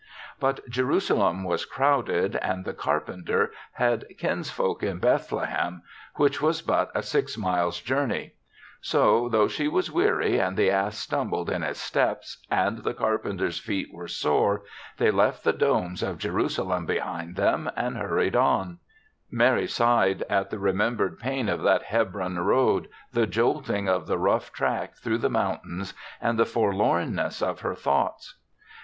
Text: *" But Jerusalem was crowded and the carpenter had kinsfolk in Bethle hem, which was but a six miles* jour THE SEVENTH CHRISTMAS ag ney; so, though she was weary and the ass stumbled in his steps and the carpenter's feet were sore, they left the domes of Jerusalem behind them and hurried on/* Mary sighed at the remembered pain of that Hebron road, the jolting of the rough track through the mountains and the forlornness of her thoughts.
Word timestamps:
*" 0.17 0.27
But 0.39 0.67
Jerusalem 0.67 1.43
was 1.43 1.63
crowded 1.63 2.35
and 2.37 2.65
the 2.65 2.73
carpenter 2.73 3.51
had 3.73 4.05
kinsfolk 4.17 4.81
in 4.81 4.97
Bethle 4.97 5.45
hem, 5.45 5.83
which 6.15 6.41
was 6.41 6.63
but 6.63 6.89
a 6.95 7.03
six 7.03 7.37
miles* 7.37 7.79
jour 7.79 8.07
THE 8.07 8.13
SEVENTH 8.13 8.19
CHRISTMAS 8.19 8.93
ag 8.95 8.97
ney; 8.97 9.29
so, 9.29 9.29
though 9.29 9.47
she 9.47 9.67
was 9.67 9.91
weary 9.91 10.39
and 10.39 10.57
the 10.57 10.71
ass 10.71 10.97
stumbled 10.97 11.51
in 11.51 11.61
his 11.61 11.77
steps 11.77 12.43
and 12.49 12.79
the 12.79 12.95
carpenter's 12.95 13.59
feet 13.59 13.93
were 13.93 14.07
sore, 14.07 14.63
they 14.97 15.11
left 15.11 15.43
the 15.43 15.53
domes 15.53 16.01
of 16.01 16.17
Jerusalem 16.17 16.87
behind 16.87 17.35
them 17.35 17.69
and 17.75 17.95
hurried 17.97 18.35
on/* 18.35 18.79
Mary 19.29 19.67
sighed 19.67 20.23
at 20.27 20.49
the 20.49 20.57
remembered 20.57 21.19
pain 21.19 21.47
of 21.47 21.61
that 21.61 21.83
Hebron 21.83 22.39
road, 22.39 22.87
the 23.13 23.27
jolting 23.27 23.87
of 23.87 24.07
the 24.07 24.17
rough 24.17 24.51
track 24.51 24.95
through 24.95 25.19
the 25.19 25.29
mountains 25.29 25.93
and 26.19 26.39
the 26.39 26.45
forlornness 26.47 27.43
of 27.43 27.59
her 27.59 27.75
thoughts. 27.75 28.39